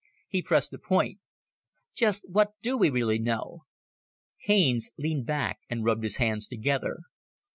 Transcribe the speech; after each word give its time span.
He 0.27 0.41
pressed 0.41 0.71
the 0.71 0.79
point. 0.79 1.19
"Just 1.93 2.27
what 2.27 2.53
do 2.63 2.75
we 2.75 2.89
really 2.89 3.19
know?" 3.19 3.65
Haines 4.45 4.89
leaned 4.97 5.27
back 5.27 5.59
and 5.69 5.85
rubbed 5.85 6.03
his 6.03 6.17
hands 6.17 6.47
together. 6.47 7.01